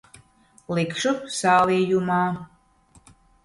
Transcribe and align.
Likšu 0.77 1.13
sālījumā. 1.41 2.19